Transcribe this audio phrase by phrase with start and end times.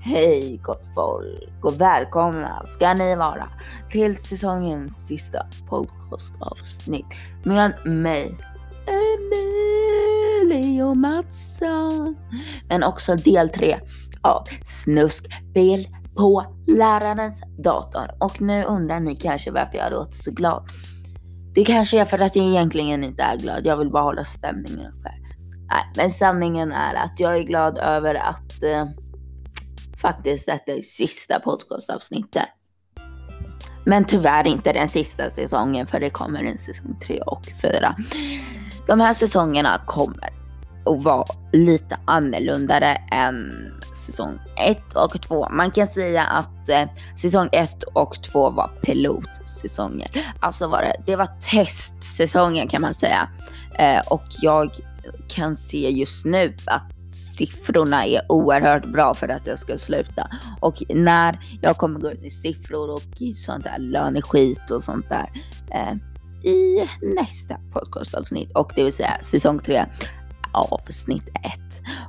[0.00, 3.48] Hej gott folk och välkomna ska ni vara
[3.90, 7.06] till säsongens sista podcastavsnitt
[7.44, 8.36] med mig
[10.42, 12.16] Emilio Mattsson.
[12.68, 13.78] Men också del 3
[14.22, 18.10] av Snuskbil på lärarens dator.
[18.20, 20.68] Och nu undrar ni kanske varför jag låter så glad.
[21.54, 23.66] Det kanske är för att jag egentligen inte är glad.
[23.66, 25.17] Jag vill bara hålla stämningen uppe.
[25.70, 28.86] Nej, men sanningen är att jag är glad över att eh,
[30.00, 32.48] faktiskt detta är sista podcastavsnittet.
[33.84, 37.96] Men tyvärr inte den sista säsongen för det kommer en säsong 3 och 4.
[38.86, 40.32] De här säsongerna kommer
[40.86, 43.52] att vara lite annorlunda än
[43.94, 45.48] säsong 1 och 2.
[45.50, 50.10] Man kan säga att eh, säsong 1 och 2 var pilotsäsonger.
[50.40, 53.28] Alltså var det, det var testsäsongen kan man säga.
[53.74, 54.70] Eh, och jag
[55.28, 60.30] kan se just nu att siffrorna är oerhört bra för att jag ska sluta.
[60.60, 63.02] Och när jag kommer gå ut i siffror och
[63.34, 65.30] sånt där löneskit och sånt där
[65.70, 65.94] eh,
[66.50, 69.86] i nästa podcastavsnitt och det vill säga säsong 3
[70.52, 71.34] avsnitt 1.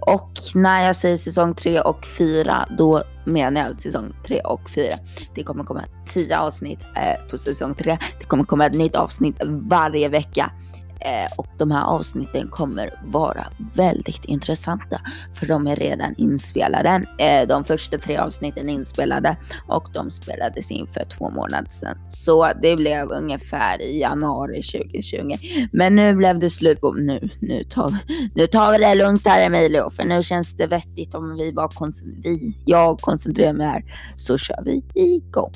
[0.00, 4.96] Och när jag säger säsong 3 och 4 då menar jag säsong 3 och 4.
[5.34, 7.98] Det kommer komma 10 avsnitt eh, på säsong 3.
[8.18, 10.52] Det kommer komma ett nytt avsnitt varje vecka.
[11.00, 15.00] Eh, och de här avsnitten kommer vara väldigt intressanta
[15.34, 17.02] för de är redan inspelade.
[17.18, 19.36] Eh, de första tre avsnitten är inspelade
[19.68, 21.98] och de spelades in för två månader sedan.
[22.08, 25.32] Så det blev ungefär i januari 2020.
[25.72, 27.96] Men nu blev det slut på, nu, nu tar,
[28.34, 31.68] nu tar vi det lugnt här Emilio, för nu känns det vettigt om vi bara
[31.68, 33.84] koncentrerar, vi, jag koncentrerar mig här,
[34.16, 35.52] så kör vi igång.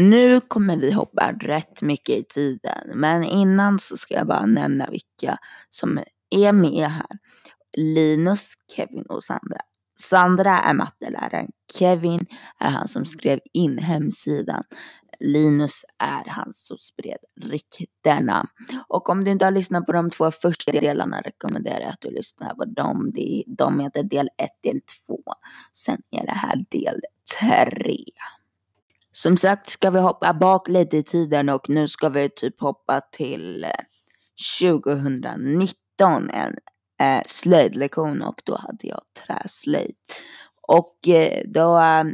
[0.00, 4.86] Nu kommer vi hoppa rätt mycket i tiden, men innan så ska jag bara nämna
[4.90, 5.38] vilka
[5.70, 5.98] som
[6.30, 7.18] är med här.
[7.76, 9.60] Linus, Kevin och Sandra.
[10.00, 11.50] Sandra är matteläraren.
[11.78, 12.26] Kevin
[12.58, 14.64] är han som skrev in hemsidan.
[15.20, 18.48] Linus är han som spred ryktena.
[18.88, 22.10] Och om du inte har lyssnat på de två första delarna rekommenderar jag att du
[22.10, 23.12] lyssnar på dem.
[23.46, 25.18] De heter del 1, del 2.
[25.72, 27.00] Sen är det här del
[27.40, 27.96] 3.
[29.22, 33.00] Som sagt ska vi hoppa bak lite i tiden och nu ska vi typ hoppa
[33.00, 33.70] till eh,
[34.60, 36.56] 2019, en
[37.00, 39.94] eh, slöjdlektion och då hade jag träslöjd.
[40.62, 42.04] Och eh, då eh,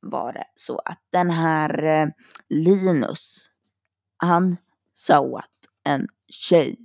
[0.00, 2.08] var det så att den här eh,
[2.48, 3.50] Linus,
[4.16, 4.56] han
[4.94, 5.44] sa åt
[5.84, 6.76] en tjej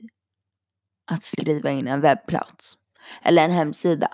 [1.12, 2.78] att skriva in en webbplats
[3.22, 4.12] eller en hemsida.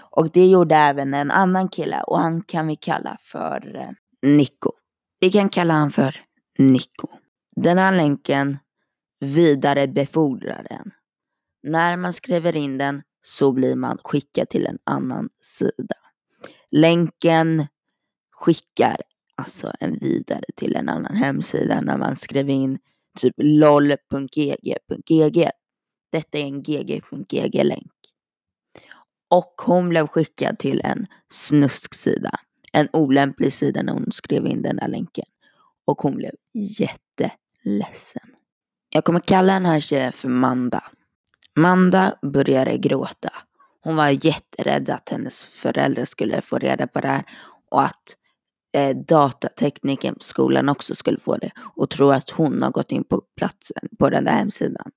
[0.00, 3.90] Och det gjorde även en annan kille och han kan vi kalla för eh,
[4.30, 4.72] Nico.
[5.20, 6.20] Vi kan kalla han för
[6.58, 7.08] Nico.
[7.56, 8.58] Den här länken
[9.20, 10.90] vidarebefordrar den.
[11.62, 15.96] När man skriver in den så blir man skickad till en annan sida.
[16.70, 17.66] Länken
[18.32, 18.96] skickar
[19.36, 22.78] alltså en vidare till en annan hemsida när man skriver in
[23.18, 24.70] typ lol.gg.gg.
[26.12, 27.92] Detta är en gg.gg-länk.
[29.30, 32.40] Och hon blev skickad till en snusksida
[32.72, 35.24] en olämplig sida när hon skrev in den där länken.
[35.84, 38.22] Och hon blev jätteledsen.
[38.90, 40.82] Jag kommer kalla den här tjejen för Manda.
[41.56, 43.32] Manda började gråta.
[43.80, 47.24] Hon var jätterädd att hennes föräldrar skulle få reda på det här
[47.70, 48.16] och att
[48.74, 53.04] eh, datatekniken på skolan också skulle få det och tro att hon har gått in
[53.04, 54.90] på platsen på den där hemsidan.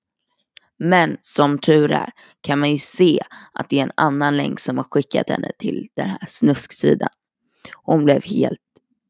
[0.78, 2.10] Men som tur är
[2.40, 3.20] kan man ju se
[3.52, 7.08] att det är en annan länk som har skickat henne till den här snusksidan.
[7.74, 8.60] Hon blev helt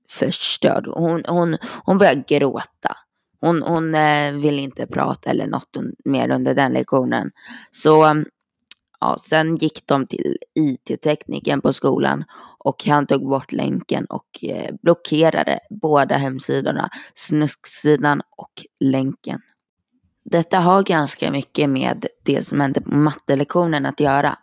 [0.08, 0.86] förstörd.
[0.86, 2.96] Hon, hon, hon började gråta.
[3.40, 7.30] Hon, hon eh, ville inte prata eller något mer under den lektionen.
[7.70, 8.26] Så mm,
[9.00, 12.24] ja, sen gick de till IT-tekniken på skolan
[12.58, 19.40] och han tog bort länken och eh, blockerade båda hemsidorna, snusksidan och länken.
[20.24, 24.38] Detta har ganska mycket med det som hände på mattelektionen att göra.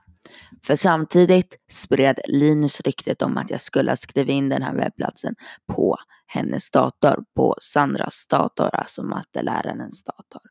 [0.67, 5.35] För samtidigt spred Linus ryktet om att jag skulle ha skrivit in den här webbplatsen
[5.67, 5.97] på
[6.27, 10.41] hennes dator, på Sandras dator, alltså mattelärarens dator.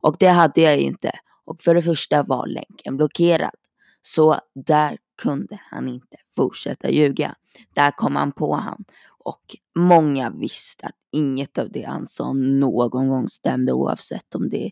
[0.00, 1.10] Och det hade jag ju inte.
[1.44, 3.54] Och för det första var länken blockerad.
[4.02, 7.34] Så där kunde han inte fortsätta ljuga.
[7.74, 8.84] Där kom han på han.
[9.24, 14.70] Och många visste att inget av det han sa någon gång stämde oavsett om det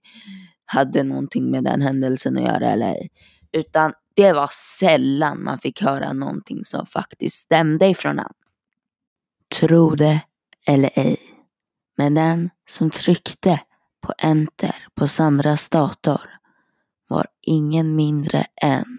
[0.65, 3.11] hade någonting med den händelsen att göra eller ej.
[3.53, 8.33] Utan det var sällan man fick höra någonting som faktiskt stämde ifrån han.
[9.61, 10.21] Tro det
[10.67, 11.21] eller ej,
[11.97, 13.61] men den som tryckte
[14.01, 16.21] på enter på Sandras dator
[17.09, 18.99] var ingen mindre än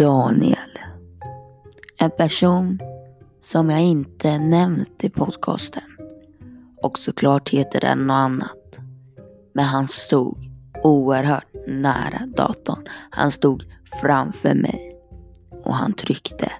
[0.00, 0.78] Daniel.
[1.98, 2.80] En person
[3.40, 5.99] som jag inte nämnt i podcasten.
[6.82, 8.78] Och såklart heter den något annat.
[9.52, 10.38] Men han stod
[10.82, 12.86] oerhört nära datorn.
[13.10, 13.64] Han stod
[14.00, 14.96] framför mig
[15.64, 16.52] och han tryckte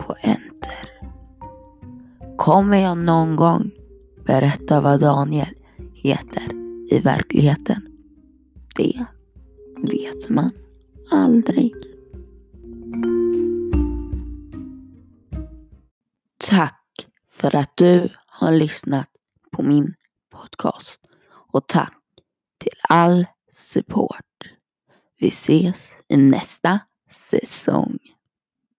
[0.00, 0.90] på enter.
[2.36, 3.70] Kommer jag någon gång
[4.26, 5.54] berätta vad Daniel
[5.94, 6.52] heter
[6.90, 7.82] i verkligheten?
[8.76, 9.04] Det
[9.82, 10.50] vet man
[11.10, 11.74] aldrig.
[16.50, 19.08] Tack för att du har lyssnat
[19.62, 19.94] på min
[20.30, 21.00] podcast.
[21.52, 21.96] Och tack
[22.58, 24.24] till all support.
[25.18, 26.80] Vi ses i nästa
[27.10, 27.98] säsong.